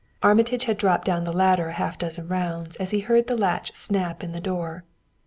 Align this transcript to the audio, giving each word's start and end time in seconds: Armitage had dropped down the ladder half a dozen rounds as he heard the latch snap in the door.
Armitage 0.23 0.63
had 0.63 0.77
dropped 0.79 1.05
down 1.05 1.25
the 1.25 1.31
ladder 1.31 1.73
half 1.73 1.93
a 1.97 1.99
dozen 1.99 2.27
rounds 2.27 2.75
as 2.77 2.89
he 2.89 3.01
heard 3.01 3.27
the 3.27 3.37
latch 3.37 3.75
snap 3.75 4.23
in 4.23 4.31
the 4.31 4.41
door. 4.41 4.83